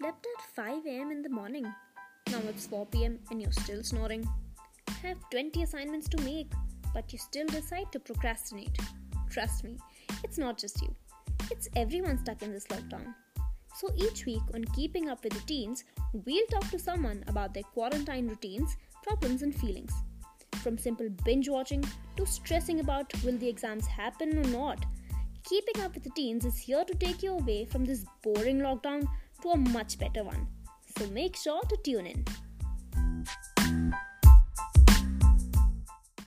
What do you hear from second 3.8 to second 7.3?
snoring. Have 20 assignments to make, but you